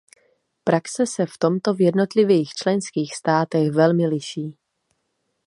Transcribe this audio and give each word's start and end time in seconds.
Praxe 0.63 1.05
se 1.07 1.25
v 1.25 1.37
tomto 1.37 1.73
v 1.73 1.81
jednotlivých 1.81 2.53
členských 2.53 3.15
státech 3.15 3.71
velmi 3.71 4.07
liší. 4.07 4.57